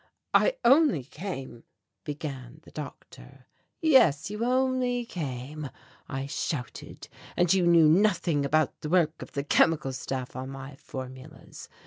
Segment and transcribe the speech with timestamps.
[0.33, 1.63] "I only came"
[2.05, 3.45] began the doctor.
[3.83, 5.69] "Yes, you only came,"
[6.09, 10.75] I shouted, "and you knew nothing about the work of the Chemical Staff on my
[10.75, 11.69] formulas.